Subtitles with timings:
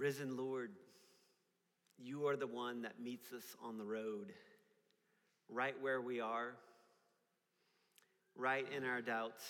[0.00, 0.70] Risen Lord,
[1.98, 4.32] you are the one that meets us on the road,
[5.50, 6.54] right where we are,
[8.34, 9.42] right in our doubts,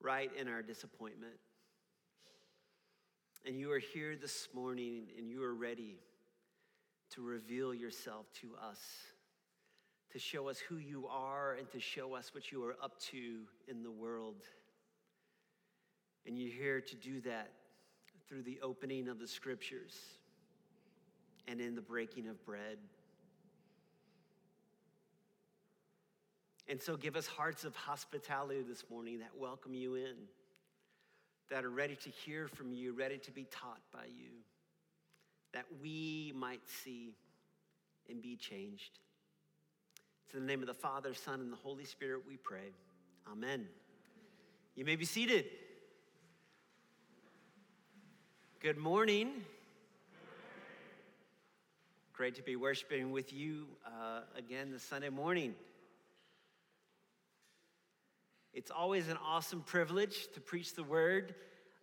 [0.00, 1.32] right in our disappointment.
[3.44, 5.98] And you are here this morning and you are ready
[7.16, 8.78] to reveal yourself to us,
[10.12, 13.40] to show us who you are and to show us what you are up to
[13.66, 14.44] in the world.
[16.24, 17.50] And you're here to do that
[18.28, 19.94] through the opening of the scriptures
[21.46, 22.78] and in the breaking of bread.
[26.68, 30.14] And so give us hearts of hospitality this morning that welcome you in,
[31.50, 34.30] that are ready to hear from you, ready to be taught by you,
[35.52, 37.12] that we might see
[38.08, 38.98] and be changed.
[40.26, 42.72] It's in the name of the Father, Son, and the Holy Spirit we pray.
[43.30, 43.66] Amen.
[44.74, 45.44] You may be seated.
[48.64, 49.30] Good morning.
[52.14, 55.54] Great to be worshiping with you uh, again this Sunday morning.
[58.54, 61.34] It's always an awesome privilege to preach the word.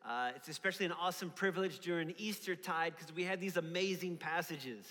[0.03, 4.83] Uh, it's especially an awesome privilege during Easter tide because we have these amazing passages.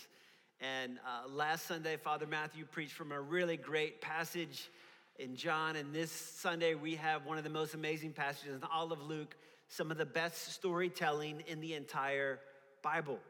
[0.60, 4.70] And uh, last Sunday, Father Matthew preached from a really great passage
[5.18, 5.74] in John.
[5.74, 9.34] And this Sunday, we have one of the most amazing passages in all of Luke
[9.70, 12.40] some of the best storytelling in the entire
[12.82, 13.20] Bible.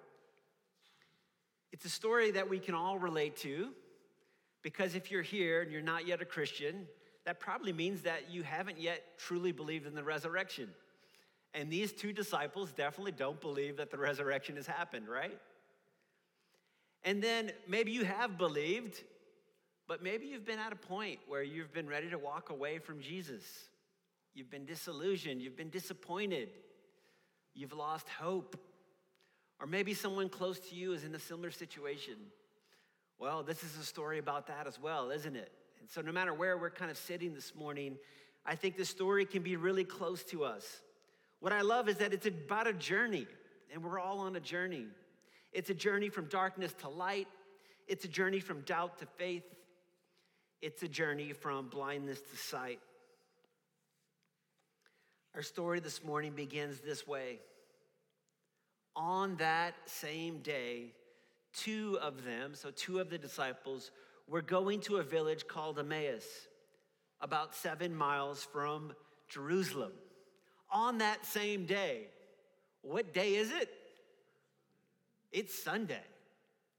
[1.70, 3.68] It's a story that we can all relate to
[4.62, 6.86] because if you're here and you're not yet a Christian,
[7.26, 10.68] that probably means that you haven't yet truly believed in the resurrection.
[11.52, 15.38] And these two disciples definitely don't believe that the resurrection has happened, right?
[17.04, 19.02] And then maybe you have believed,
[19.86, 23.00] but maybe you've been at a point where you've been ready to walk away from
[23.00, 23.42] Jesus.
[24.34, 25.42] You've been disillusioned.
[25.42, 26.48] You've been disappointed.
[27.54, 28.56] You've lost hope.
[29.60, 32.14] Or maybe someone close to you is in a similar situation.
[33.18, 35.52] Well, this is a story about that as well, isn't it?
[35.80, 37.98] And so, no matter where we're kind of sitting this morning,
[38.46, 40.64] I think the story can be really close to us.
[41.40, 43.26] What I love is that it's about a journey,
[43.72, 44.86] and we're all on a journey.
[45.52, 47.28] It's a journey from darkness to light,
[47.88, 49.44] it's a journey from doubt to faith,
[50.62, 52.80] it's a journey from blindness to sight.
[55.34, 57.38] Our story this morning begins this way.
[58.96, 60.92] On that same day,
[61.54, 63.92] two of them, so two of the disciples,
[64.26, 66.24] were going to a village called Emmaus,
[67.20, 68.92] about seven miles from
[69.28, 69.92] Jerusalem.
[70.72, 72.08] On that same day,
[72.82, 73.70] what day is it?
[75.30, 76.02] It's Sunday.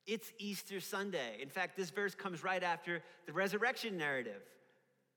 [0.06, 1.38] It's Easter Sunday.
[1.42, 4.42] In fact, this verse comes right after the resurrection narrative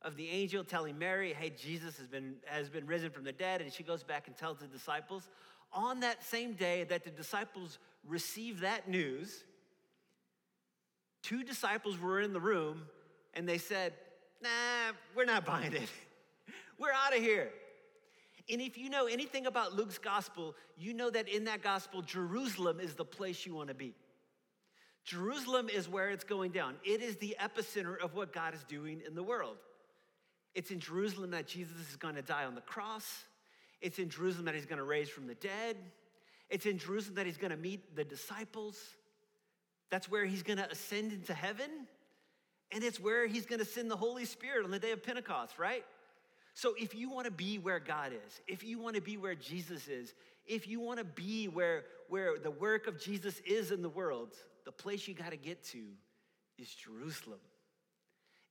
[0.04, 3.60] of the angel telling Mary, hey, Jesus has been, has been risen from the dead.
[3.60, 5.28] And she goes back and tells the disciples.
[5.72, 9.42] On that same day that the disciples received that news,
[11.22, 12.82] two disciples were in the room
[13.32, 13.94] and they said,
[14.42, 14.48] nah,
[15.16, 15.88] we're not buying it.
[16.78, 17.50] we're out of here.
[18.50, 22.78] And if you know anything about Luke's gospel, you know that in that gospel, Jerusalem
[22.78, 23.94] is the place you want to be.
[25.04, 26.76] Jerusalem is where it's going down.
[26.84, 29.56] It is the epicenter of what God is doing in the world.
[30.54, 33.24] It's in Jerusalem that Jesus is going to die on the cross.
[33.80, 35.76] It's in Jerusalem that he's going to raise from the dead.
[36.48, 38.78] It's in Jerusalem that he's going to meet the disciples.
[39.90, 41.70] That's where he's going to ascend into heaven.
[42.72, 45.58] And it's where he's going to send the Holy Spirit on the day of Pentecost,
[45.58, 45.84] right?
[46.54, 49.34] So if you want to be where God is, if you want to be where
[49.34, 50.14] Jesus is,
[50.46, 54.34] if you want to be where, where the work of Jesus is in the world,
[54.64, 55.82] the place you got to get to
[56.58, 57.40] is Jerusalem.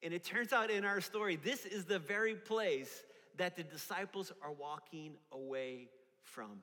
[0.04, 3.04] And it turns out in our story, this is the very place
[3.38, 5.88] that the disciples are walking away
[6.24, 6.62] from.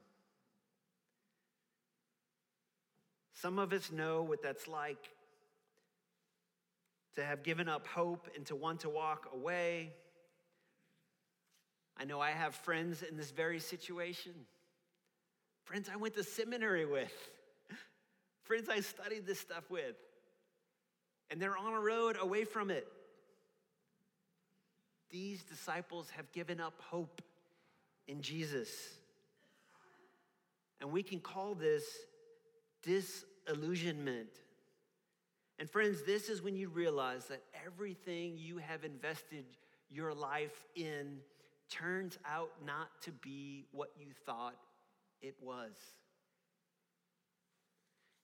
[3.32, 5.08] Some of us know what that's like
[7.14, 9.94] to have given up hope and to want to walk away.
[11.96, 14.32] I know I have friends in this very situation.
[15.64, 17.12] Friends I went to seminary with,
[18.42, 19.96] friends I studied this stuff with,
[21.30, 22.86] and they're on a road away from it.
[25.10, 27.22] These disciples have given up hope
[28.06, 28.70] in Jesus.
[30.80, 31.84] And we can call this
[32.82, 34.30] disillusionment.
[35.58, 39.44] And friends, this is when you realize that everything you have invested
[39.90, 41.18] your life in
[41.68, 44.56] turns out not to be what you thought
[45.20, 45.72] it was.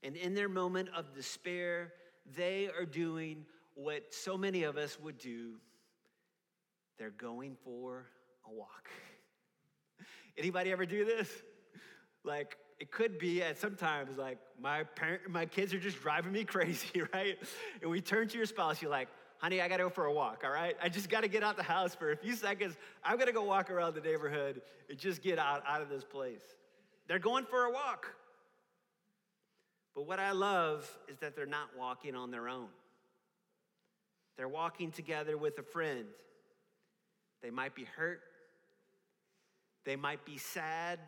[0.03, 1.93] And in their moment of despair,
[2.37, 3.45] they are doing
[3.75, 5.57] what so many of us would do
[6.99, 8.07] they're going for
[8.49, 8.89] a walk.
[10.39, 11.29] Anybody ever do this?
[12.25, 16.45] Like, it could be at sometimes like my parent, my kids are just driving me
[16.55, 17.39] crazy, right?
[17.81, 19.09] And we turn to your spouse, you're like,
[19.39, 20.77] honey, I gotta go for a walk, all right?
[20.83, 22.77] I just gotta get out the house for a few seconds.
[23.05, 26.43] I'm gonna go walk around the neighborhood and just get out, out of this place.
[27.09, 28.15] They're going for a walk.
[29.95, 32.69] But what I love is that they're not walking on their own.
[34.37, 36.05] They're walking together with a friend.
[37.47, 38.23] They might be hurt.
[39.85, 40.99] They might be sad.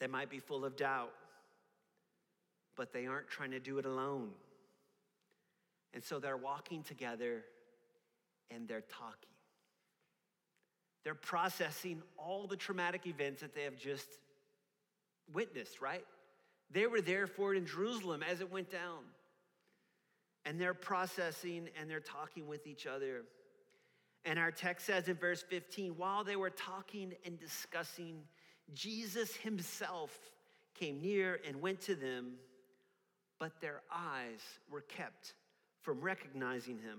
[0.00, 1.12] They might be full of doubt.
[2.74, 4.30] But they aren't trying to do it alone.
[5.92, 7.44] And so they're walking together
[8.50, 9.28] and they're talking.
[11.04, 14.08] They're processing all the traumatic events that they have just
[15.30, 16.06] witnessed, right?
[16.70, 19.04] They were there for it in Jerusalem as it went down.
[20.46, 23.24] And they're processing and they're talking with each other.
[24.28, 28.18] And our text says in verse 15 while they were talking and discussing,
[28.74, 30.14] Jesus himself
[30.78, 32.34] came near and went to them,
[33.38, 34.40] but their eyes
[34.70, 35.32] were kept
[35.80, 36.98] from recognizing him.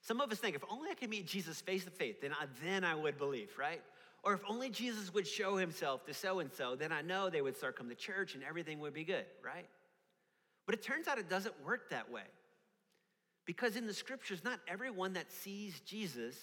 [0.00, 2.46] Some of us think if only I could meet Jesus face to face, then I,
[2.64, 3.80] then I would believe, right?
[4.24, 7.42] Or if only Jesus would show himself to so and so, then I know they
[7.42, 9.68] would coming to church and everything would be good, right?
[10.66, 12.24] But it turns out it doesn't work that way.
[13.46, 16.36] Because in the scriptures, not everyone that sees Jesus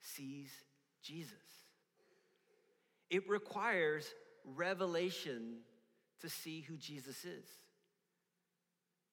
[0.00, 0.50] sees
[1.02, 1.32] Jesus.
[3.10, 4.06] It requires
[4.44, 5.58] revelation
[6.20, 7.44] to see who Jesus is.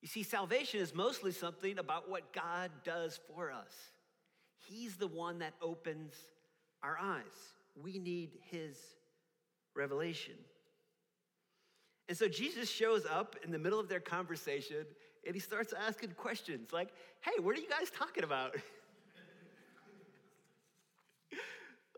[0.01, 3.73] You see, salvation is mostly something about what God does for us.
[4.67, 6.13] He's the one that opens
[6.83, 7.21] our eyes.
[7.81, 8.75] We need His
[9.75, 10.33] revelation.
[12.09, 14.85] And so Jesus shows up in the middle of their conversation
[15.25, 16.89] and he starts asking questions like,
[17.21, 18.55] hey, what are you guys talking about?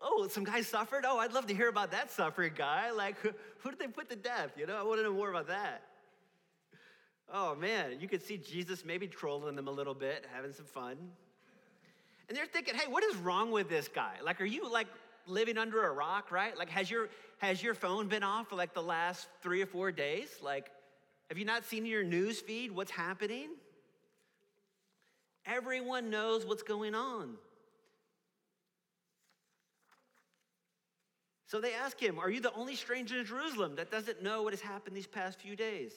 [0.02, 1.06] oh, some guy suffered?
[1.08, 2.92] Oh, I'd love to hear about that suffering guy.
[2.92, 4.52] Like, who, who did they put to death?
[4.58, 5.84] You know, I want to know more about that.
[7.34, 10.98] Oh man, you could see Jesus maybe trolling them a little bit, having some fun.
[12.28, 14.16] And they're thinking, hey, what is wrong with this guy?
[14.24, 14.88] Like, are you like
[15.28, 16.58] living under a rock, right?
[16.58, 19.92] Like, has your has your phone been off for like the last three or four
[19.92, 20.30] days?
[20.42, 20.72] Like,
[21.30, 23.50] have you not seen your news feed what's happening?
[25.46, 27.36] Everyone knows what's going on.
[31.48, 34.54] So they ask him, Are you the only stranger in Jerusalem that doesn't know what
[34.54, 35.92] has happened these past few days?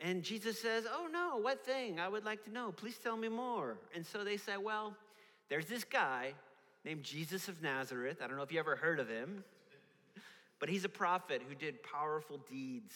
[0.00, 2.00] And Jesus says, Oh no, what thing?
[2.00, 2.72] I would like to know.
[2.72, 3.78] Please tell me more.
[3.94, 4.94] And so they say, Well,
[5.48, 6.32] there's this guy
[6.84, 8.18] named Jesus of Nazareth.
[8.22, 9.44] I don't know if you ever heard of him,
[10.58, 12.94] but he's a prophet who did powerful deeds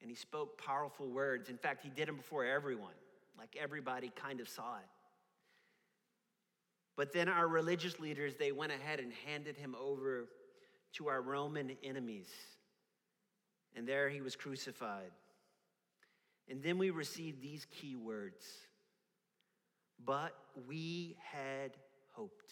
[0.00, 1.48] and he spoke powerful words.
[1.48, 2.94] In fact, he did them before everyone,
[3.38, 4.88] like everybody kind of saw it.
[6.96, 10.26] But then our religious leaders, they went ahead and handed him over
[10.94, 12.28] to our Roman enemies.
[13.76, 15.12] And there he was crucified.
[16.48, 18.44] And then we received these key words
[20.04, 20.34] But
[20.66, 21.76] we had
[22.12, 22.50] hoped.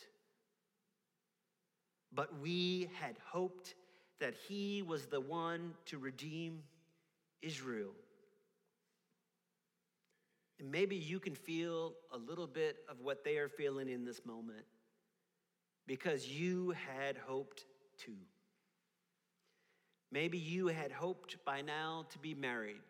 [2.12, 3.74] But we had hoped
[4.20, 6.62] that he was the one to redeem
[7.42, 7.92] Israel.
[10.58, 14.24] And maybe you can feel a little bit of what they are feeling in this
[14.24, 14.64] moment
[15.86, 17.64] because you had hoped
[17.98, 18.16] too.
[20.10, 22.80] Maybe you had hoped by now to be married,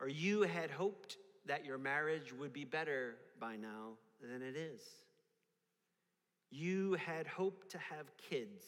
[0.00, 1.16] or you had hoped
[1.46, 4.82] that your marriage would be better by now than it is.
[6.50, 8.62] You had hoped to have kids.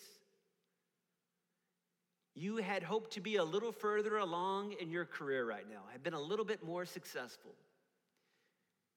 [2.34, 6.02] You had hoped to be a little further along in your career right now, had
[6.02, 7.52] been a little bit more successful.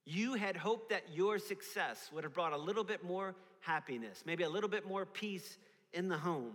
[0.05, 4.43] You had hoped that your success would have brought a little bit more happiness, maybe
[4.43, 5.57] a little bit more peace
[5.93, 6.53] in the home.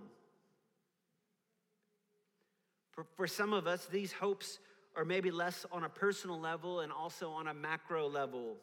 [2.92, 4.58] For, for some of us, these hopes
[4.96, 8.56] are maybe less on a personal level and also on a macro level.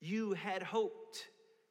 [0.00, 1.26] You had hoped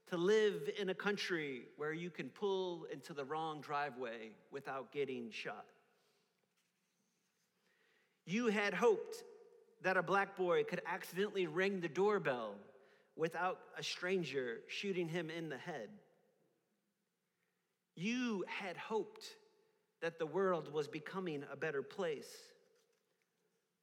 [0.10, 5.30] to live in a country where you can pull into the wrong driveway without getting
[5.32, 5.66] shot.
[8.26, 9.24] You had hoped
[9.84, 12.56] that a black boy could accidentally ring the doorbell
[13.16, 15.90] without a stranger shooting him in the head.
[17.96, 19.26] You had hoped
[20.02, 22.30] that the world was becoming a better place.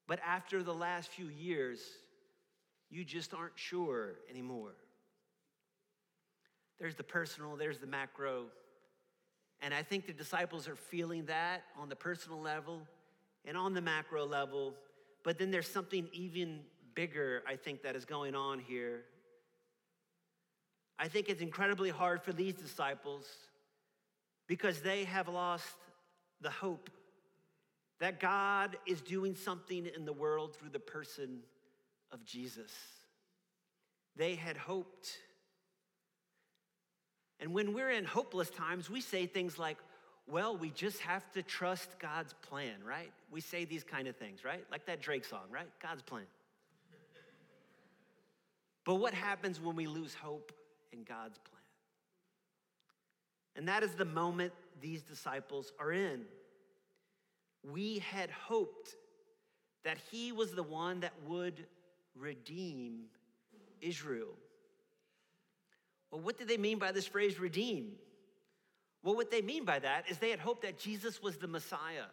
[0.06, 1.80] But after the last few years,
[2.90, 4.74] you just aren't sure anymore.
[6.78, 8.46] There's the personal, there's the macro.
[9.60, 12.82] And I think the disciples are feeling that on the personal level
[13.44, 14.74] and on the macro level.
[15.22, 16.60] But then there's something even
[16.94, 19.02] bigger, I think, that is going on here.
[20.98, 23.26] I think it's incredibly hard for these disciples
[24.46, 25.76] because they have lost
[26.40, 26.90] the hope
[28.00, 31.40] that God is doing something in the world through the person
[32.12, 32.72] of Jesus.
[34.16, 35.18] They had hoped.
[37.40, 39.78] And when we're in hopeless times, we say things like,
[40.26, 43.12] well, we just have to trust God's plan, right?
[43.30, 44.64] We say these kind of things, right?
[44.70, 45.68] Like that Drake song, right?
[45.82, 46.24] God's plan.
[48.84, 50.52] But what happens when we lose hope
[50.92, 51.60] in God's plan?
[53.56, 56.22] And that is the moment these disciples are in.
[57.62, 58.94] We had hoped
[59.84, 61.64] that he was the one that would
[62.14, 63.04] redeem
[63.80, 64.34] Israel.
[66.14, 67.94] Well, what did they mean by this phrase redeem?
[69.02, 72.06] Well, what they mean by that is they had hoped that Jesus was the Messiah.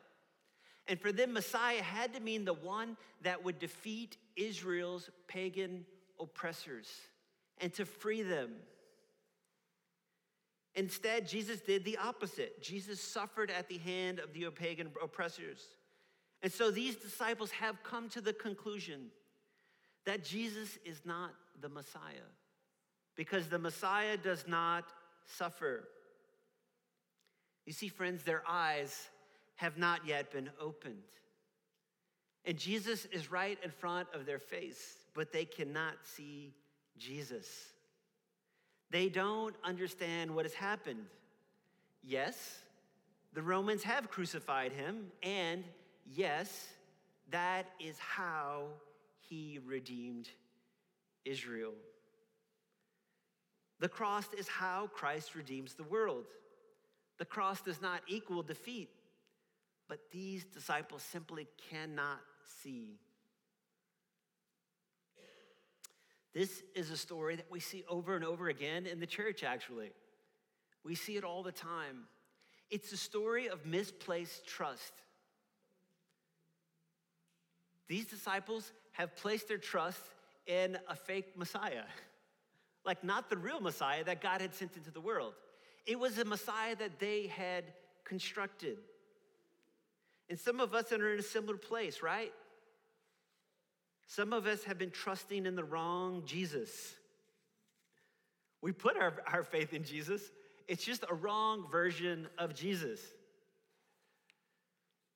[0.87, 5.85] And for them, Messiah had to mean the one that would defeat Israel's pagan
[6.19, 6.89] oppressors
[7.59, 8.53] and to free them.
[10.73, 12.59] Instead, Jesus did the opposite.
[12.63, 15.61] Jesus suffered at the hand of the pagan oppressors.
[16.41, 19.11] And so these disciples have come to the conclusion
[20.07, 22.31] that Jesus is not the Messiah
[23.21, 24.83] because the Messiah does not
[25.27, 25.87] suffer.
[27.67, 29.09] You see, friends, their eyes
[29.57, 31.03] have not yet been opened.
[32.45, 36.55] And Jesus is right in front of their face, but they cannot see
[36.97, 37.47] Jesus.
[38.89, 41.05] They don't understand what has happened.
[42.01, 42.57] Yes,
[43.33, 45.63] the Romans have crucified him, and
[46.11, 46.69] yes,
[47.29, 48.63] that is how
[49.19, 50.27] he redeemed
[51.23, 51.73] Israel.
[53.81, 56.25] The cross is how Christ redeems the world.
[57.17, 58.89] The cross does not equal defeat,
[59.89, 62.19] but these disciples simply cannot
[62.63, 62.99] see.
[66.33, 69.91] This is a story that we see over and over again in the church, actually.
[70.85, 72.03] We see it all the time.
[72.69, 74.93] It's a story of misplaced trust.
[77.87, 80.01] These disciples have placed their trust
[80.45, 81.83] in a fake Messiah,
[82.85, 85.33] like not the real Messiah that God had sent into the world.
[85.85, 87.65] It was a Messiah that they had
[88.05, 88.77] constructed.
[90.29, 92.31] And some of us are in a similar place, right?
[94.07, 96.93] Some of us have been trusting in the wrong Jesus.
[98.61, 100.21] We put our, our faith in Jesus,
[100.67, 102.99] it's just a wrong version of Jesus.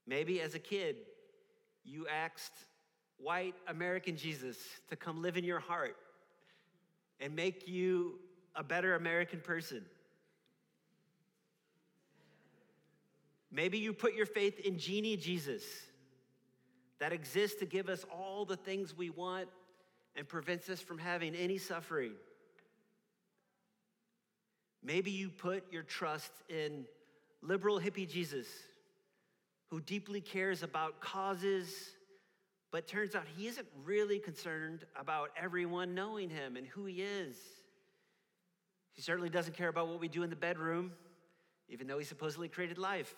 [0.08, 0.98] Maybe as a kid,
[1.84, 2.54] you asked
[3.18, 4.58] white American Jesus
[4.90, 5.96] to come live in your heart
[7.20, 8.20] and make you
[8.56, 9.84] a better American person.
[13.52, 15.64] Maybe you put your faith in Genie Jesus
[17.00, 19.48] that exists to give us all the things we want
[20.16, 22.14] and prevents us from having any suffering.
[24.84, 26.86] Maybe you put your trust in
[27.42, 28.48] liberal hippie Jesus,
[29.70, 31.95] who deeply cares about causes,
[32.76, 36.96] but it turns out he isn't really concerned about everyone knowing him and who he
[36.96, 37.38] is.
[38.92, 40.92] He certainly doesn't care about what we do in the bedroom,
[41.70, 43.16] even though he supposedly created life.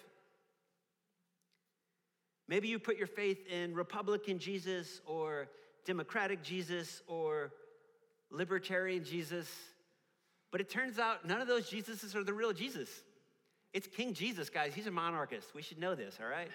[2.48, 5.48] Maybe you put your faith in Republican Jesus or
[5.86, 7.52] Democratic Jesus or
[8.30, 9.50] Libertarian Jesus,
[10.52, 12.90] but it turns out none of those Jesuses are the real Jesus.
[13.74, 14.76] It's King Jesus, guys.
[14.76, 15.56] He's a monarchist.
[15.56, 16.52] We should know this, all right?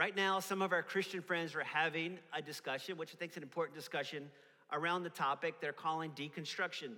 [0.00, 3.36] Right now, some of our Christian friends are having a discussion, which I think is
[3.36, 4.30] an important discussion,
[4.72, 6.92] around the topic they're calling deconstruction.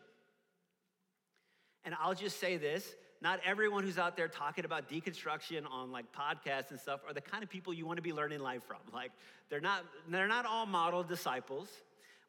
[1.84, 6.06] And I'll just say this not everyone who's out there talking about deconstruction on like
[6.12, 8.78] podcasts and stuff are the kind of people you want to be learning life from.
[8.92, 9.10] Like
[9.50, 11.68] they're not they're not all model disciples.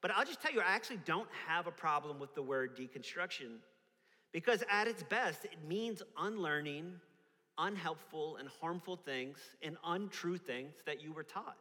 [0.01, 3.57] But I'll just tell you, I actually don't have a problem with the word deconstruction
[4.31, 6.95] because at its best, it means unlearning
[7.57, 11.57] unhelpful and harmful things and untrue things that you were taught.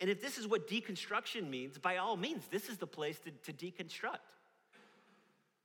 [0.00, 3.52] And if this is what deconstruction means, by all means, this is the place to,
[3.52, 4.18] to deconstruct.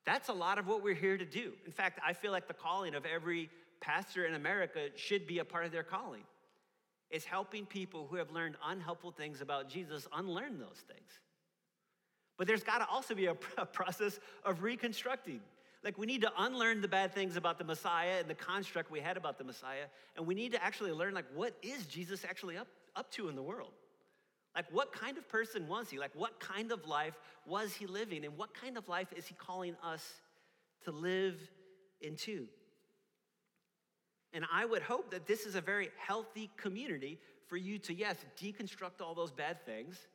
[0.06, 1.54] That's a lot of what we're here to do.
[1.66, 3.50] In fact, I feel like the calling of every
[3.80, 6.24] pastor in America should be a part of their calling.
[7.10, 11.10] It's helping people who have learned unhelpful things about Jesus unlearn those things.
[12.38, 13.26] But there's got to also be
[13.58, 15.40] a process of reconstructing.
[15.86, 19.00] Like, we need to unlearn the bad things about the Messiah and the construct we
[19.00, 19.86] had about the Messiah,
[20.18, 23.36] and we need to actually learn, like, what is Jesus actually up, up to in
[23.36, 23.72] the world?
[24.56, 26.00] Like, what kind of person was he?
[26.00, 27.14] Like, what kind of life
[27.46, 28.26] was he living?
[28.26, 30.04] And what kind of life is he calling us
[30.86, 31.40] to live
[32.02, 32.48] into?
[34.34, 38.16] And I would hope that this is a very healthy community for you to, yes,
[38.42, 40.08] deconstruct all those bad things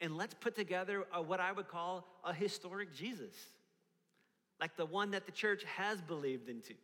[0.00, 3.34] and let's put together a, what I would call a historic Jesus.
[4.60, 6.74] Like the one that the church has believed into,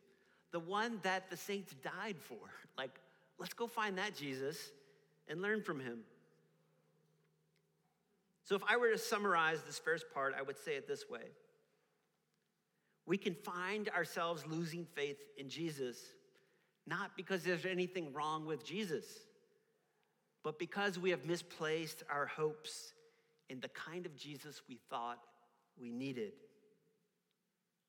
[0.51, 2.37] the one that the saints died for.
[2.79, 2.99] Like,
[3.39, 4.57] let's go find that Jesus
[5.29, 5.99] and learn from him.
[8.45, 11.21] So, if I were to summarize this first part, I would say it this way
[13.07, 15.99] We can find ourselves losing faith in Jesus,
[16.87, 19.05] not because there's anything wrong with Jesus,
[20.43, 22.95] but because we have misplaced our hopes
[23.49, 25.19] in the kind of Jesus we thought
[25.79, 26.33] we needed.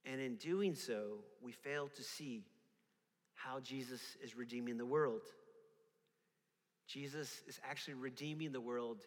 [0.05, 2.43] And in doing so, we fail to see
[3.33, 5.21] how Jesus is redeeming the world.
[6.87, 8.99] Jesus is actually redeeming the world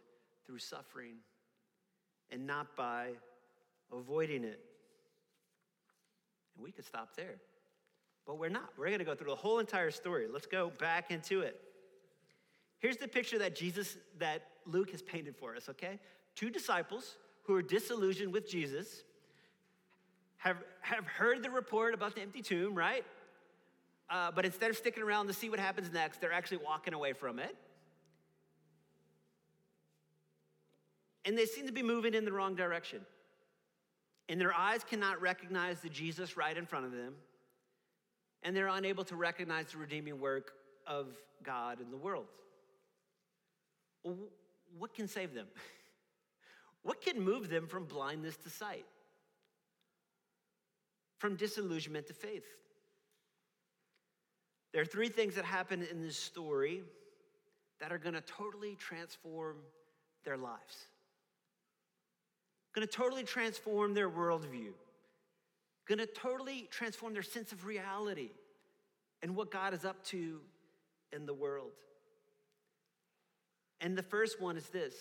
[0.47, 1.17] through suffering
[2.31, 3.11] and not by
[3.93, 4.61] avoiding it.
[6.55, 7.37] And we could stop there,
[8.27, 8.71] but we're not.
[8.79, 10.27] We're going to go through the whole entire story.
[10.33, 11.61] Let's go back into it.
[12.79, 15.99] Here's the picture that Jesus, that Luke has painted for us, okay?
[16.35, 19.03] Two disciples who are disillusioned with Jesus
[20.47, 23.05] have, have heard the report about the empty tomb, right?
[24.09, 27.13] Uh, but instead of sticking around to see what happens next, they're actually walking away
[27.13, 27.57] from it.
[31.25, 33.01] And they seem to be moving in the wrong direction.
[34.29, 37.15] And their eyes cannot recognize the Jesus right in front of them.
[38.43, 40.53] And they're unable to recognize the redeeming work
[40.87, 41.09] of
[41.43, 42.27] God in the world.
[44.79, 45.47] What can save them?
[46.83, 48.87] What can move them from blindness to sight?
[51.27, 52.47] From disillusionment to faith?
[54.73, 56.85] There are three things that happen in this story
[57.81, 59.57] that are going to totally transform
[60.25, 60.87] their lives.
[62.77, 64.69] Going to totally transform their worldview.
[65.89, 68.31] Going to totally transform their sense of reality
[69.21, 70.39] and what God is up to
[71.13, 71.73] in the world.
[73.81, 74.95] And the first one is this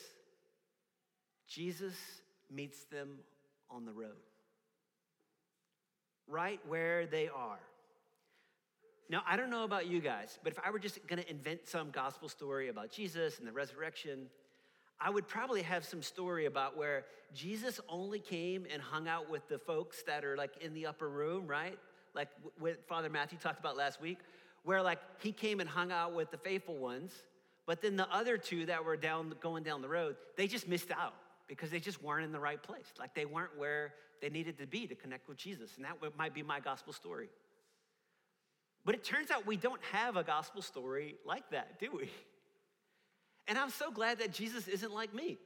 [1.47, 1.93] Jesus
[2.51, 3.19] meets them
[3.69, 4.17] on the road,
[6.27, 7.59] right where they are.
[9.09, 11.91] Now, I don't know about you guys, but if I were just gonna invent some
[11.91, 14.27] gospel story about Jesus and the resurrection,
[14.99, 19.47] I would probably have some story about where Jesus only came and hung out with
[19.47, 21.77] the folks that are like in the upper room, right?
[22.13, 24.19] Like what Father Matthew talked about last week,
[24.63, 27.11] where like he came and hung out with the faithful ones,
[27.65, 30.91] but then the other two that were down going down the road, they just missed
[30.91, 31.13] out
[31.47, 32.87] because they just weren't in the right place.
[32.97, 35.71] Like they weren't where they needed to be to connect with Jesus.
[35.77, 37.29] And that might be my gospel story.
[38.83, 42.09] But it turns out we don't have a gospel story like that, do we?
[43.47, 45.37] And I'm so glad that Jesus isn't like me.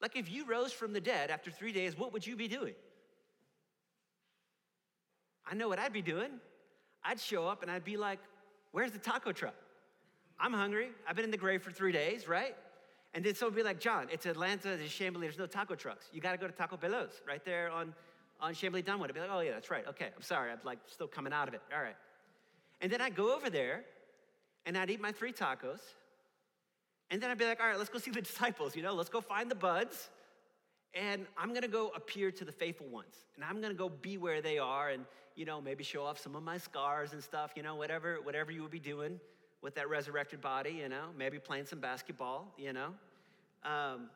[0.00, 2.74] Like, if you rose from the dead after three days, what would you be doing?
[5.50, 6.30] I know what I'd be doing.
[7.02, 8.20] I'd show up and I'd be like,
[8.72, 9.54] Where's the taco truck?
[10.38, 10.90] I'm hungry.
[11.06, 12.54] I've been in the grave for three days, right?
[13.14, 16.06] And then someone would be like, Jon, it's Atlanta, there's Chamblee, there's no taco trucks.
[16.12, 17.94] You gotta go to Taco Veloz right there on,
[18.40, 19.10] on Chamblee Dunwood.
[19.10, 19.86] I'd be like, oh yeah, that's right.
[19.88, 20.50] Okay, I'm sorry.
[20.50, 21.62] I'm like still coming out of it.
[21.74, 21.96] All right.
[22.80, 23.84] And then I'd go over there
[24.66, 25.80] and I'd eat my three tacos.
[27.10, 29.10] And then I'd be like, all right, let's go see the disciples, you know, let's
[29.10, 30.10] go find the buds.
[30.94, 33.14] And I'm gonna go appear to the faithful ones.
[33.36, 36.36] And I'm gonna go be where they are and, you know, maybe show off some
[36.36, 39.18] of my scars and stuff, you know, whatever, whatever you would be doing
[39.62, 42.94] with that resurrected body, you know, maybe playing some basketball, you know.
[43.64, 44.08] Um,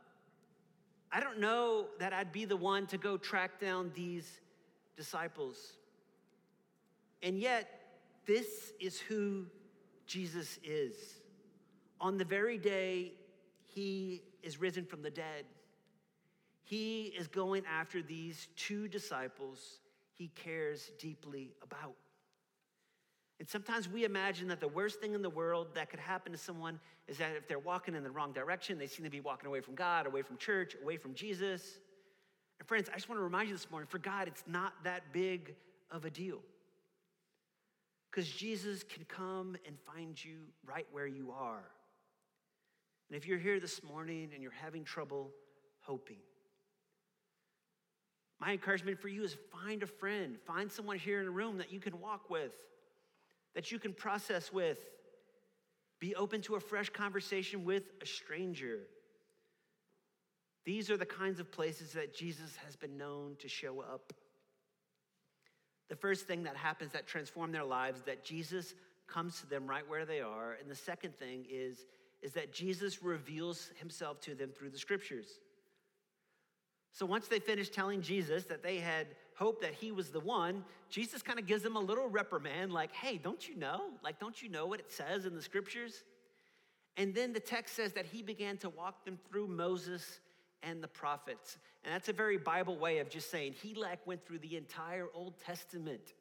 [1.10, 4.40] I don't know that I'd be the one to go track down these
[4.96, 5.56] disciples.
[7.22, 7.68] And yet,
[8.26, 9.46] this is who
[10.06, 10.94] Jesus is.
[12.00, 13.12] On the very day
[13.66, 15.44] he is risen from the dead,
[16.64, 19.78] he is going after these two disciples
[20.12, 21.94] he cares deeply about.
[23.42, 26.38] And sometimes we imagine that the worst thing in the world that could happen to
[26.38, 26.78] someone
[27.08, 29.60] is that if they're walking in the wrong direction, they seem to be walking away
[29.60, 31.80] from God, away from church, away from Jesus.
[32.60, 35.12] And friends, I just want to remind you this morning for God, it's not that
[35.12, 35.56] big
[35.90, 36.38] of a deal.
[38.12, 41.64] Because Jesus can come and find you right where you are.
[43.10, 45.32] And if you're here this morning and you're having trouble
[45.80, 46.18] hoping,
[48.40, 51.72] my encouragement for you is find a friend, find someone here in the room that
[51.72, 52.52] you can walk with
[53.54, 54.78] that you can process with.
[56.00, 58.80] Be open to a fresh conversation with a stranger.
[60.64, 64.12] These are the kinds of places that Jesus has been known to show up.
[65.88, 68.74] The first thing that happens that transform their lives that Jesus
[69.06, 71.84] comes to them right where they are, and the second thing is
[72.22, 75.26] is that Jesus reveals himself to them through the scriptures.
[76.92, 80.64] So once they finish telling Jesus that they had hope that he was the one,
[80.90, 83.90] Jesus kind of gives them a little reprimand, like, hey, don't you know?
[84.04, 86.04] Like, don't you know what it says in the scriptures?
[86.98, 90.20] And then the text says that he began to walk them through Moses
[90.62, 91.56] and the prophets.
[91.82, 95.08] And that's a very Bible way of just saying he like went through the entire
[95.14, 96.12] Old Testament,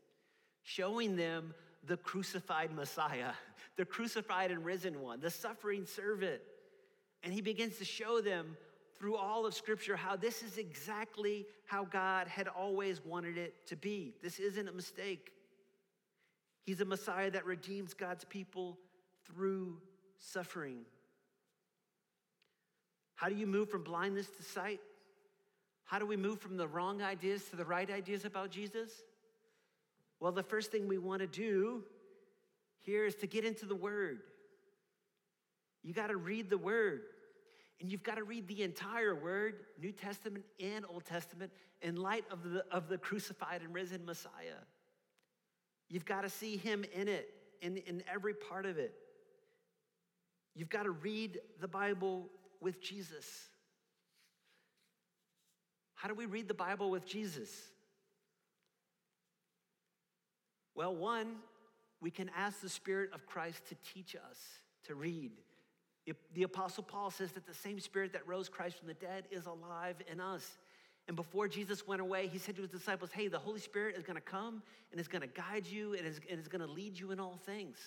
[0.63, 1.53] showing them
[1.85, 3.33] the crucified Messiah,
[3.75, 6.41] the crucified and risen one, the suffering servant.
[7.23, 8.55] And he begins to show them
[9.01, 13.75] through all of Scripture how this is exactly how God had always wanted it to
[13.75, 14.13] be.
[14.21, 15.31] This isn't a mistake.
[16.67, 18.77] He's a Messiah that redeems God's people
[19.25, 19.79] through
[20.19, 20.81] suffering.
[23.15, 24.81] How do you move from blindness to sight?
[25.85, 28.91] How do we move from the wrong ideas to the right ideas about Jesus?
[30.19, 31.83] Well, the first thing we want to do
[32.81, 34.19] here is to get into the Word.
[35.81, 37.01] You got to read the Word.
[37.81, 42.25] And you've got to read the entire Word, New Testament and Old Testament, in light
[42.29, 44.61] of the, of the crucified and risen Messiah.
[45.89, 48.93] You've got to see Him in it, in, in every part of it.
[50.53, 53.25] You've got to read the Bible with Jesus.
[55.95, 57.49] How do we read the Bible with Jesus?
[60.75, 61.37] Well, one,
[61.99, 64.39] we can ask the Spirit of Christ to teach us
[64.85, 65.31] to read.
[66.33, 69.45] The Apostle Paul says that the same Spirit that rose Christ from the dead is
[69.45, 70.57] alive in us.
[71.07, 74.03] And before Jesus went away, he said to his disciples, Hey, the Holy Spirit is
[74.03, 76.71] going to come and is going to guide you and is, and is going to
[76.71, 77.77] lead you in all things.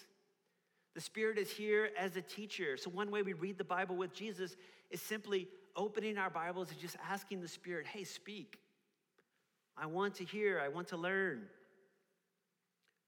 [0.94, 2.76] The Spirit is here as a teacher.
[2.76, 4.56] So, one way we read the Bible with Jesus
[4.90, 8.58] is simply opening our Bibles and just asking the Spirit, Hey, speak.
[9.76, 11.42] I want to hear, I want to learn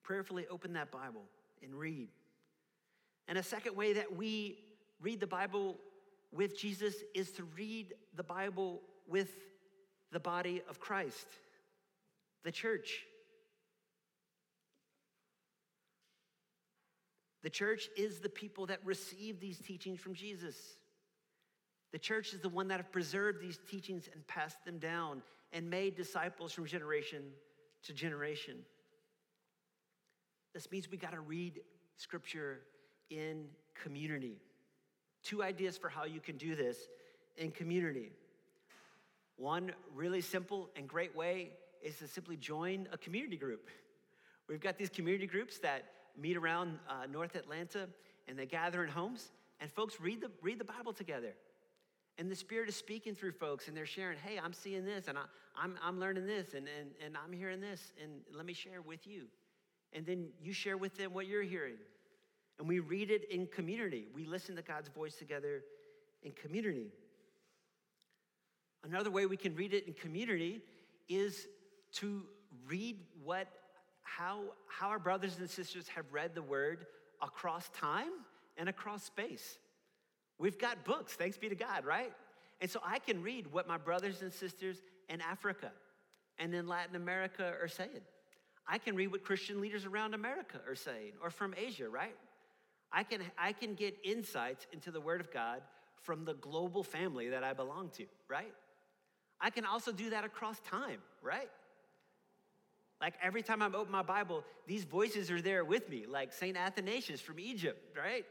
[0.03, 1.23] prayerfully open that Bible
[1.63, 2.09] and read.
[3.29, 4.59] And a second way that we
[5.01, 5.77] read the Bible
[6.33, 9.31] with Jesus is to read the Bible with
[10.13, 11.27] the body of Christ,
[12.45, 13.05] the church.
[17.43, 20.57] The church is the people that receive these teachings from Jesus.
[21.93, 25.71] The church is the one that have preserved these teachings and passed them down and
[25.71, 27.23] made disciples from generation
[27.85, 28.57] to generation.
[30.53, 31.61] This means we got to read
[31.97, 32.61] scripture
[33.11, 33.45] in
[33.81, 34.41] community.
[35.27, 36.77] Two ideas for how you can do this
[37.37, 38.13] in community.
[39.37, 41.51] One really simple and great way
[41.83, 43.69] is to simply join a community group.
[44.49, 45.83] We've got these community groups that
[46.17, 47.89] meet around uh, North Atlanta
[48.29, 51.35] and they gather in homes, and folks read the, read the Bible together.
[52.19, 55.19] And the Spirit is speaking through folks, and they're sharing, hey, I'm seeing this, and
[55.19, 55.23] I,
[55.57, 59.07] I'm, I'm learning this, and, and, and I'm hearing this, and let me share with
[59.07, 59.27] you
[59.93, 61.77] and then you share with them what you're hearing.
[62.59, 64.07] And we read it in community.
[64.15, 65.63] We listen to God's voice together
[66.23, 66.89] in community.
[68.85, 70.63] Another way we can read it in community
[71.09, 71.47] is
[71.95, 72.23] to
[72.69, 73.49] read what
[74.03, 76.87] how, how our brothers and sisters have read the word
[77.21, 78.13] across time
[78.57, 79.59] and across space.
[80.39, 82.13] We've got books, thanks be to God, right?
[82.61, 85.73] And so I can read what my brothers and sisters in Africa
[86.39, 87.91] and in Latin America are saying.
[88.67, 92.17] I can read what Christian leaders around America are saying or from Asia, right?
[92.93, 95.61] I can, I can get insights into the Word of God
[96.03, 98.53] from the global family that I belong to, right?
[99.41, 101.51] I can also do that across time, right?
[103.01, 106.57] Like every time I open my Bible, these voices are there with me, like St.
[106.57, 108.25] Athanasius from Egypt, right?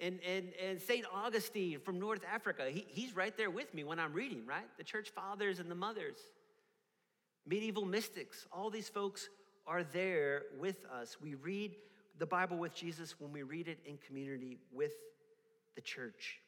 [0.00, 1.04] And, and, and St.
[1.12, 2.66] Augustine from North Africa.
[2.70, 4.66] He, he's right there with me when I'm reading, right?
[4.78, 6.16] The church fathers and the mothers,
[7.46, 9.28] medieval mystics, all these folks
[9.66, 11.16] are there with us.
[11.20, 11.76] We read
[12.18, 14.92] the Bible with Jesus when we read it in community with
[15.74, 16.40] the church.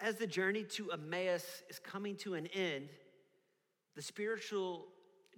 [0.00, 2.88] As the journey to Emmaus is coming to an end,
[3.96, 4.86] the spiritual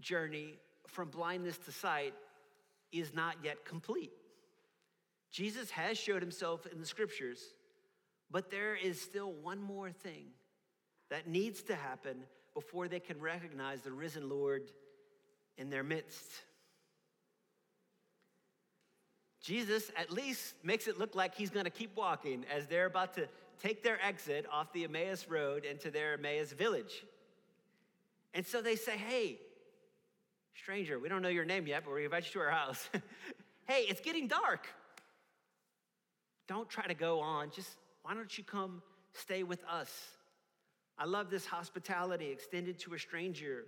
[0.00, 0.54] journey
[0.86, 2.14] from blindness to sight
[2.92, 4.12] is not yet complete.
[5.32, 7.40] Jesus has showed himself in the scriptures,
[8.30, 10.26] but there is still one more thing
[11.10, 12.18] that needs to happen
[12.54, 14.70] before they can recognize the risen Lord
[15.58, 16.30] in their midst.
[19.42, 23.14] Jesus at least makes it look like he's going to keep walking as they're about
[23.14, 23.28] to
[23.60, 27.04] take their exit off the Emmaus road into their Emmaus village.
[28.34, 29.38] And so they say, Hey,
[30.54, 32.88] stranger, we don't know your name yet, but we invite you to our house.
[33.66, 34.68] hey, it's getting dark.
[36.46, 37.50] Don't try to go on.
[37.50, 39.90] Just why don't you come stay with us?
[40.98, 43.64] I love this hospitality extended to a stranger.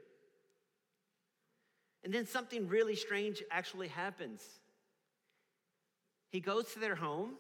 [2.04, 4.42] And then something really strange actually happens.
[6.30, 7.30] He goes to their home,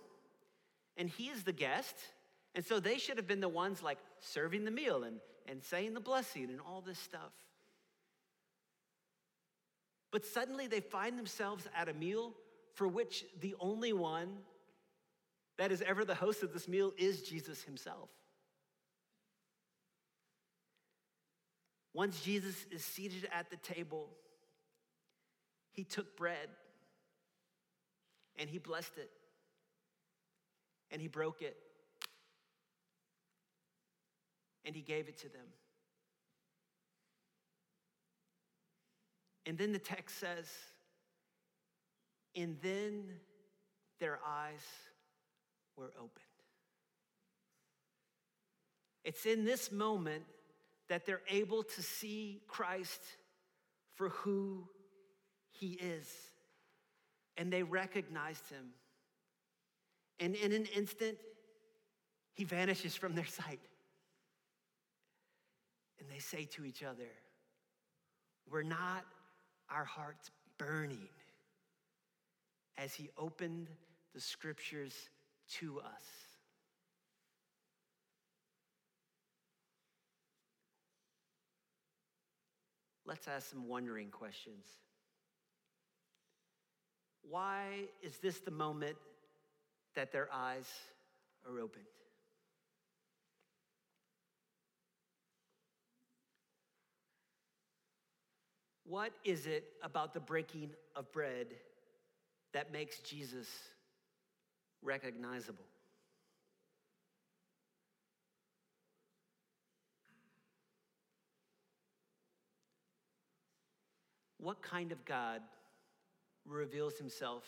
[0.96, 1.94] and he is the guest.
[2.54, 5.92] And so they should have been the ones like serving the meal and, and saying
[5.92, 7.32] the blessing and all this stuff.
[10.10, 12.32] But suddenly they find themselves at a meal
[12.74, 14.38] for which the only one
[15.56, 18.08] That is, ever the host of this meal is Jesus himself.
[21.92, 24.10] Once Jesus is seated at the table,
[25.74, 26.48] he took bread
[28.36, 29.10] and he blessed it
[30.90, 31.56] and he broke it
[34.64, 35.46] and he gave it to them.
[39.46, 40.48] And then the text says,
[42.34, 43.04] and then
[44.00, 44.64] their eyes
[45.76, 46.10] were opened.
[49.04, 50.24] It's in this moment
[50.88, 53.00] that they're able to see Christ
[53.94, 54.68] for who
[55.64, 56.06] he is.
[57.36, 58.66] And they recognized him.
[60.20, 61.16] And in an instant,
[62.34, 63.60] he vanishes from their sight.
[65.98, 67.08] And they say to each other,
[68.50, 69.04] We're not
[69.70, 71.08] our hearts burning
[72.76, 73.68] as he opened
[74.14, 74.94] the scriptures
[75.58, 76.04] to us.
[83.06, 84.64] Let's ask some wondering questions.
[87.28, 88.96] Why is this the moment
[89.94, 90.68] that their eyes
[91.48, 91.84] are opened?
[98.86, 101.46] What is it about the breaking of bread
[102.52, 103.48] that makes Jesus
[104.82, 105.64] recognizable?
[114.38, 115.40] What kind of God
[116.46, 117.44] reveals himself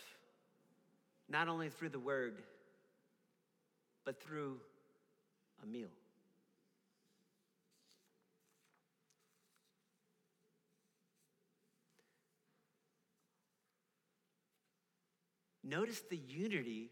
[1.28, 2.42] not only through the word,
[4.04, 4.58] but through
[5.62, 5.88] a meal?
[15.68, 16.90] Notice the unity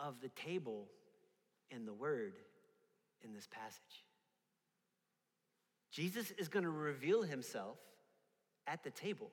[0.00, 0.88] of the table
[1.70, 2.32] and the word
[3.22, 4.04] in this passage.
[5.92, 7.78] Jesus is going to reveal himself
[8.66, 9.30] at the table,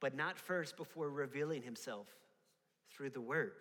[0.00, 2.06] but not first before revealing himself
[2.90, 3.52] through the word.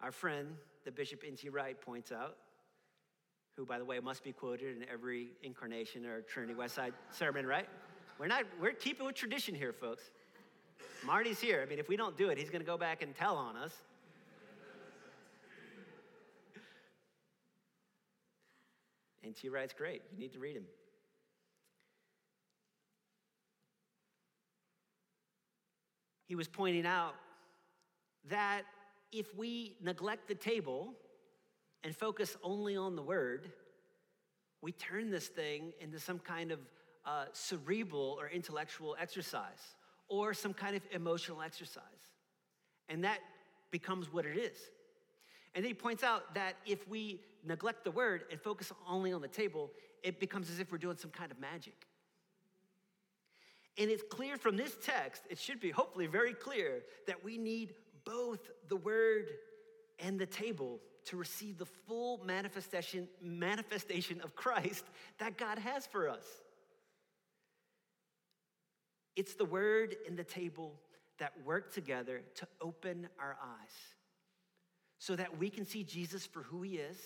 [0.00, 0.48] Our friend,
[0.84, 1.48] the Bishop N.T.
[1.48, 2.36] Wright, points out,
[3.56, 7.68] who, by the way, must be quoted in every incarnation or Trinity Westside sermon, right?
[8.18, 10.02] We're not, we're keeping with tradition here, folks.
[11.04, 11.62] Marty's here.
[11.64, 13.56] I mean, if we don't do it, he's going to go back and tell on
[13.56, 13.72] us.
[19.24, 19.48] N.T.
[19.48, 20.02] Wright's great.
[20.12, 20.64] You need to read him.
[26.26, 27.14] He was pointing out
[28.30, 28.62] that
[29.12, 30.94] if we neglect the table
[31.82, 33.50] and focus only on the word,
[34.62, 36.58] we turn this thing into some kind of
[37.04, 39.76] uh, cerebral or intellectual exercise
[40.08, 41.82] or some kind of emotional exercise.
[42.88, 43.18] And that
[43.70, 44.56] becomes what it is.
[45.54, 49.20] And then he points out that if we neglect the word and focus only on
[49.20, 49.70] the table,
[50.02, 51.86] it becomes as if we're doing some kind of magic.
[53.76, 57.74] And it's clear from this text, it should be hopefully very clear, that we need
[58.04, 59.28] both the word
[59.98, 64.84] and the table to receive the full manifestation, manifestation of Christ
[65.18, 66.24] that God has for us.
[69.16, 70.80] It's the word and the table
[71.18, 73.74] that work together to open our eyes
[74.98, 76.98] so that we can see Jesus for who he is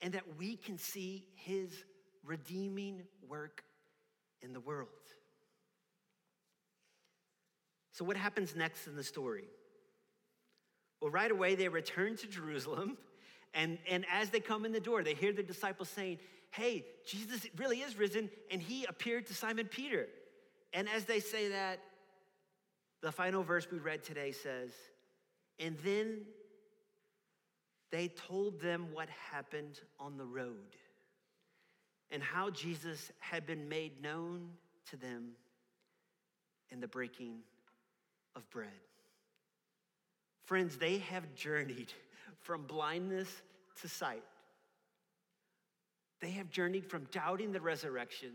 [0.00, 1.84] and that we can see his
[2.24, 3.64] redeeming work
[4.40, 4.88] in the world.
[7.92, 9.44] So, what happens next in the story?
[11.00, 12.96] Well, right away, they return to Jerusalem,
[13.54, 16.18] and, and as they come in the door, they hear the disciples saying,
[16.50, 20.06] Hey, Jesus really is risen, and he appeared to Simon Peter.
[20.72, 21.80] And as they say that,
[23.02, 24.70] the final verse we read today says,
[25.58, 26.22] And then
[27.90, 30.76] they told them what happened on the road
[32.10, 34.50] and how Jesus had been made known
[34.90, 35.32] to them
[36.70, 37.40] in the breaking
[38.36, 38.68] of bread.
[40.44, 41.92] Friends, they have journeyed
[42.40, 43.28] from blindness
[43.80, 44.24] to sight.
[46.20, 48.32] They have journeyed from doubting the resurrection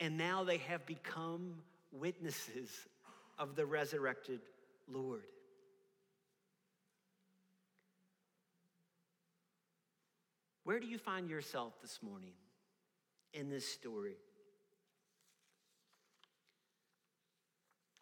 [0.00, 1.54] and now they have become
[1.92, 2.70] witnesses
[3.38, 4.40] of the resurrected
[4.86, 5.24] Lord.
[10.64, 12.34] Where do you find yourself this morning
[13.32, 14.16] in this story?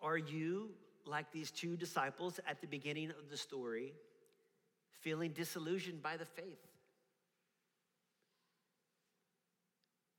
[0.02, 0.70] Are you,
[1.06, 3.92] like these two disciples at the beginning of the story,
[5.00, 6.58] feeling disillusioned by the faith?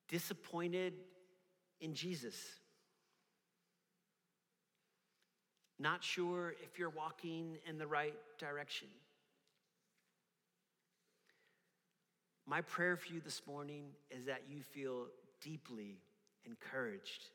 [0.08, 0.94] Disappointed
[1.82, 2.36] in Jesus.
[5.80, 8.88] not sure if you're walking in the right direction.
[12.48, 15.06] My prayer for you this morning is that you feel
[15.42, 15.98] deeply
[16.46, 17.26] encouraged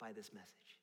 [0.00, 0.79] by this message.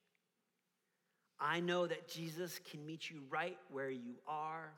[1.39, 4.71] I know that Jesus can meet you right where you are,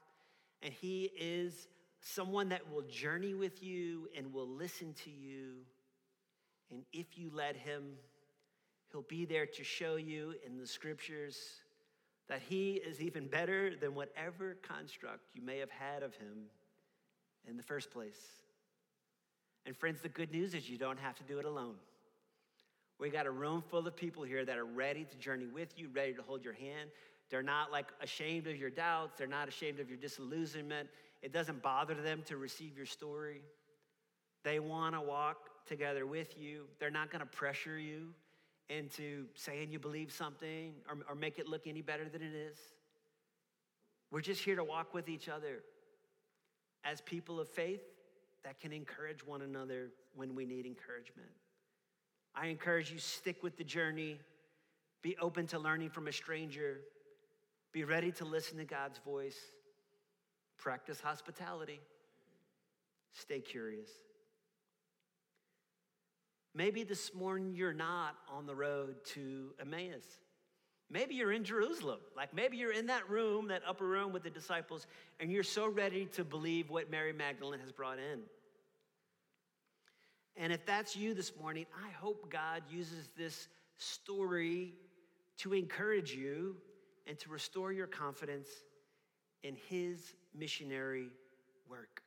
[0.61, 1.67] and He is
[2.01, 5.55] someone that will journey with you and will listen to you.
[6.71, 7.93] And if you let Him,
[8.91, 11.37] He'll be there to show you in the scriptures
[12.27, 16.47] that He is even better than whatever construct you may have had of Him
[17.47, 18.19] in the first place.
[19.65, 21.75] And friends, the good news is you don't have to do it alone.
[22.99, 25.89] We got a room full of people here that are ready to journey with you,
[25.93, 26.89] ready to hold your hand.
[27.29, 30.89] They're not like ashamed of your doubts, they're not ashamed of your disillusionment.
[31.21, 33.41] It doesn't bother them to receive your story.
[34.43, 36.65] They want to walk together with you.
[36.79, 38.13] They're not going to pressure you
[38.69, 42.57] into saying you believe something or, or make it look any better than it is.
[44.11, 45.59] We're just here to walk with each other
[46.83, 47.81] as people of faith
[48.43, 51.29] that can encourage one another when we need encouragement.
[52.35, 54.19] I encourage you stick with the journey.
[55.01, 56.81] Be open to learning from a stranger.
[57.71, 59.37] Be ready to listen to God's voice.
[60.57, 61.79] Practice hospitality.
[63.13, 63.89] Stay curious.
[66.55, 70.03] Maybe this morning you're not on the road to Emmaus.
[70.91, 71.99] Maybe you're in Jerusalem.
[72.17, 74.87] Like maybe you're in that room, that upper room with the disciples,
[75.19, 78.21] and you're so ready to believe what Mary Magdalene has brought in.
[80.35, 84.73] And if that's you this morning, I hope God uses this story
[85.37, 86.57] to encourage you
[87.07, 88.47] and to restore your confidence
[89.43, 91.09] in his missionary
[91.69, 92.01] work.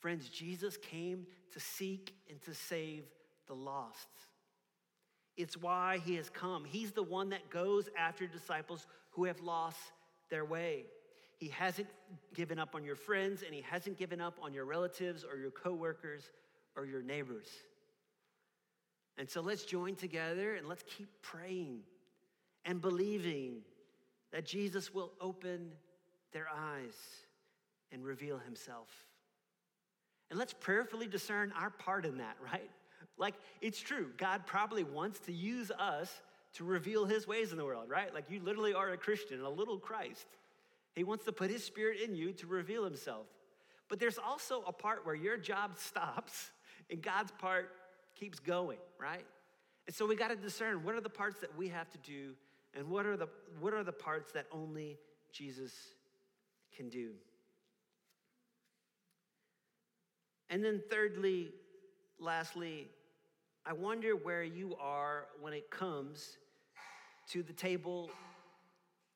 [0.00, 3.04] Friends, Jesus came to seek and to save
[3.46, 4.08] the lost.
[5.36, 6.64] It's why he has come.
[6.64, 9.78] He's the one that goes after disciples who have lost
[10.30, 10.84] their way.
[11.38, 11.88] He hasn't
[12.34, 15.50] given up on your friends and he hasn't given up on your relatives or your
[15.50, 16.30] coworkers
[16.76, 17.48] or your neighbors.
[19.18, 21.80] And so let's join together and let's keep praying
[22.64, 23.62] and believing
[24.32, 25.72] that Jesus will open
[26.32, 26.94] their eyes
[27.92, 28.88] and reveal himself.
[30.28, 32.70] And let's prayerfully discern our part in that, right?
[33.16, 34.10] Like, it's true.
[34.16, 36.12] God probably wants to use us
[36.54, 38.12] to reveal his ways in the world, right?
[38.12, 40.26] Like, you literally are a Christian, a little Christ.
[40.94, 43.26] He wants to put his spirit in you to reveal himself.
[43.88, 46.50] But there's also a part where your job stops
[46.90, 47.70] and God's part
[48.14, 49.24] keeps going, right?
[49.86, 52.34] And so we got to discern what are the parts that we have to do
[52.74, 53.28] and what are the
[53.60, 54.98] what are the parts that only
[55.32, 55.72] Jesus
[56.76, 57.12] can do.
[60.50, 61.52] And then thirdly,
[62.20, 62.88] lastly,
[63.64, 66.38] I wonder where you are when it comes
[67.30, 68.10] to the table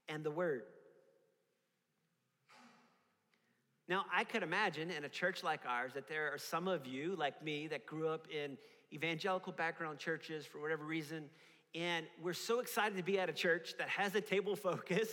[0.08, 0.62] and the word.
[3.90, 7.16] Now, I could imagine in a church like ours that there are some of you,
[7.16, 8.56] like me, that grew up in
[8.92, 11.24] evangelical background churches for whatever reason,
[11.74, 15.08] and we're so excited to be at a church that has a table focus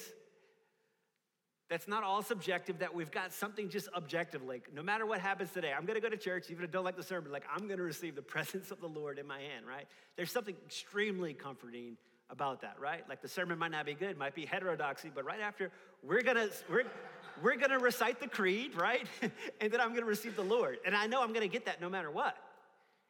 [1.71, 4.43] that's not all subjective, that we've got something just objective.
[4.43, 6.85] Like, no matter what happens today, I'm gonna go to church, even if I don't
[6.85, 9.65] like the sermon, like, I'm gonna receive the presence of the Lord in my hand,
[9.67, 9.87] right?
[10.17, 11.97] There's something extremely comforting
[12.29, 13.09] about that, right?
[13.09, 15.71] Like, the sermon might not be good, might be heterodoxy, but right after,
[16.03, 16.83] we're gonna, we're,
[17.41, 19.05] we're going to recite the creed, right?
[19.61, 20.77] and then I'm going to receive the Lord.
[20.85, 22.35] And I know I'm going to get that no matter what.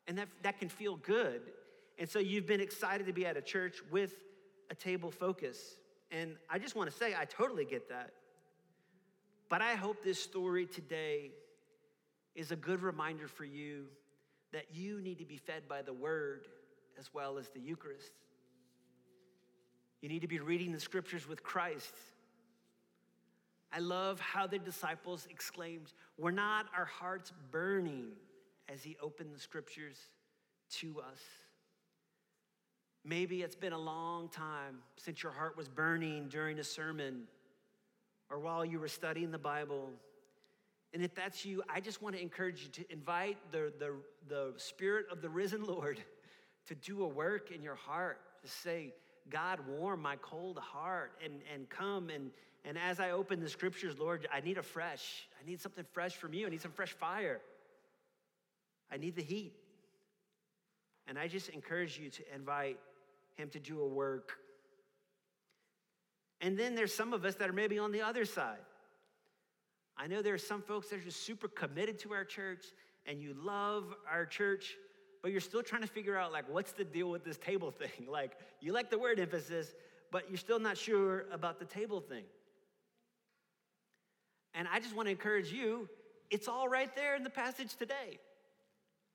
[0.08, 1.42] And that, that can feel good.
[2.00, 4.14] And so you've been excited to be at a church with
[4.70, 5.58] a table focus.
[6.12, 8.12] And I just want to say, I totally get that.
[9.50, 11.32] But I hope this story today
[12.36, 13.86] is a good reminder for you
[14.54, 16.48] that you need to be fed by the word
[17.00, 18.12] as well as the Eucharist.
[20.02, 21.94] You need to be reading the scriptures with Christ
[23.72, 28.12] I love how the disciples exclaimed, Were not our hearts burning
[28.70, 29.98] as he opened the scriptures
[30.80, 31.20] to us?
[33.04, 37.24] Maybe it's been a long time since your heart was burning during a sermon
[38.30, 39.90] or while you were studying the Bible.
[40.94, 43.94] And if that's you, I just want to encourage you to invite the, the,
[44.28, 46.02] the Spirit of the risen Lord
[46.68, 48.94] to do a work in your heart, to say,
[49.30, 52.32] God, warm my cold heart and, and come and,
[52.68, 56.16] and as I open the scriptures, Lord, I need a fresh, I need something fresh
[56.18, 56.46] from you.
[56.46, 57.40] I need some fresh fire.
[58.92, 59.54] I need the heat.
[61.08, 62.78] And I just encourage you to invite
[63.38, 64.34] him to do a work.
[66.42, 68.58] And then there's some of us that are maybe on the other side.
[69.96, 72.66] I know there are some folks that are just super committed to our church
[73.06, 74.76] and you love our church,
[75.22, 78.08] but you're still trying to figure out like what's the deal with this table thing?
[78.12, 79.74] Like you like the word emphasis,
[80.12, 82.26] but you're still not sure about the table thing.
[84.58, 85.88] And I just want to encourage you,
[86.32, 88.20] it's all right there in the passage today.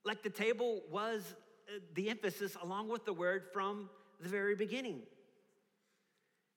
[0.05, 1.21] Like the table was
[1.67, 3.89] uh, the emphasis along with the word from
[4.21, 5.01] the very beginning.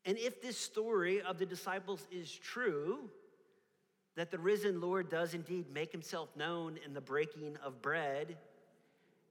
[0.05, 3.11] And if this story of the disciples is true,
[4.15, 8.37] that the risen Lord does indeed make himself known in the breaking of bread,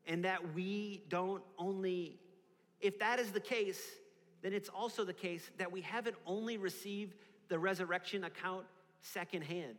[0.06, 2.20] and that we don't only,
[2.82, 3.82] if that is the case,
[4.42, 7.16] then it's also the case that we haven't only received
[7.48, 8.66] the resurrection account
[9.14, 9.76] secondhand.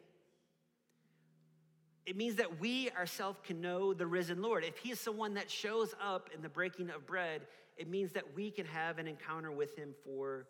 [2.07, 4.65] It means that we ourselves can know the risen Lord.
[4.65, 7.43] If he is someone that shows up in the breaking of bread,
[7.77, 10.47] it means that we can have an encounter with him for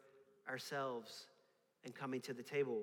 [0.49, 1.27] ourselves
[1.85, 2.83] and coming to the table.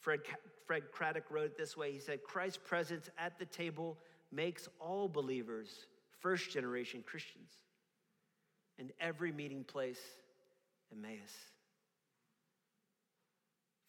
[0.00, 0.20] Fred,
[0.66, 3.96] Fred Craddock wrote it this way He said, Christ's presence at the table
[4.32, 5.86] makes all believers
[6.20, 7.50] first generation Christians,
[8.78, 10.00] and every meeting place
[10.92, 11.32] Emmaus.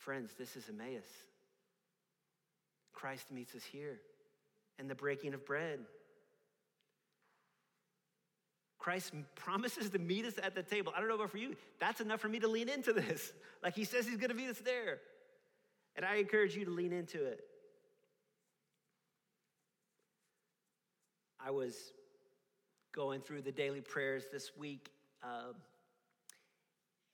[0.08, 1.04] Friends, this is Emmaus.
[2.94, 4.00] Christ meets us here
[4.80, 5.80] in the breaking of bread.
[8.80, 10.94] Christ promises to meet us at the table.
[10.96, 13.34] I don't know about for you, that's enough for me to lean into this.
[13.62, 15.00] Like he says he's gonna meet us there.
[15.98, 17.42] And I encourage you to lean into it.
[21.46, 21.76] I was
[22.94, 24.90] going through the daily prayers this week,
[25.22, 25.52] uh,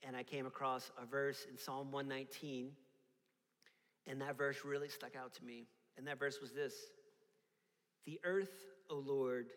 [0.03, 2.73] and I came across a verse in Psalm 119,
[4.07, 5.67] and that verse really stuck out to me.
[5.97, 6.73] And that verse was this
[8.05, 9.47] The earth, O Lord,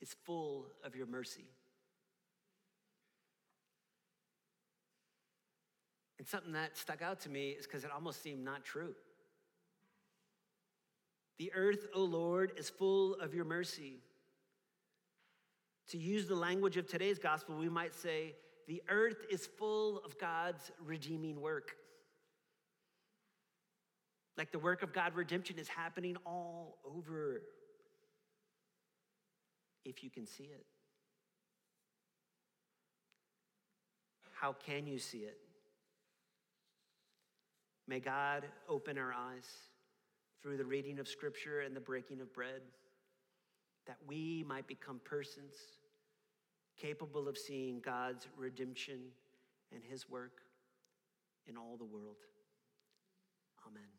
[0.00, 1.44] is full of your mercy.
[6.18, 8.94] And something that stuck out to me is because it almost seemed not true.
[11.38, 13.98] The earth, O Lord, is full of your mercy.
[15.90, 18.34] To use the language of today's gospel, we might say,
[18.66, 21.76] the earth is full of God's redeeming work.
[24.38, 27.42] Like the work of God redemption is happening all over,
[29.84, 30.64] if you can see it.
[34.32, 35.38] How can you see it?
[37.88, 39.48] May God open our eyes
[40.40, 42.60] through the reading of Scripture and the breaking of bread,
[43.88, 45.54] that we might become persons
[46.80, 49.00] capable of seeing God's redemption
[49.74, 50.42] and His work
[51.48, 52.18] in all the world.
[53.66, 53.97] Amen.